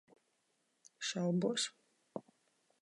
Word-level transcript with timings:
Šaubos. 1.09 1.61